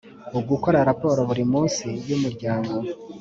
ugukora 0.39 0.79
raporo 0.89 1.19
buri 1.29 1.43
munsi 1.51 1.85
y’umuryango 2.07 2.75